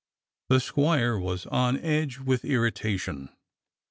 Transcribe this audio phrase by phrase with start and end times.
[0.49, 3.29] The squire was on edge with irritation.